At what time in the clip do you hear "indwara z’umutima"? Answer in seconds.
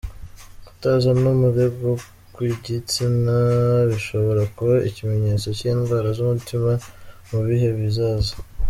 5.71-6.71